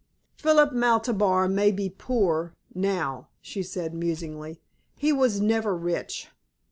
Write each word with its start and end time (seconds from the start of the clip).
"Philip 0.35 0.73
Maltabar 0.73 1.47
may 1.47 1.71
be 1.71 1.87
poor 1.87 2.55
now," 2.73 3.27
she 3.39 3.61
said 3.61 3.93
musingly. 3.93 4.59
"He 4.95 5.13
was 5.13 5.39
never 5.39 5.75
rich." 5.77 6.29